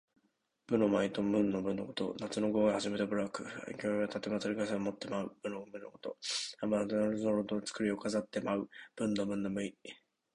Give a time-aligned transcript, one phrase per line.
[0.65, 2.15] 武の舞と文の舞のこと。
[2.19, 3.43] 夏の禹王が始めた舞楽。
[3.77, 6.17] 「干戚」はたてとまさかりを持って舞う、武の舞のこと。
[6.57, 9.75] 「羽旄」は雉の羽と旄牛の尾で作った飾りを持って舞う、文の舞の意。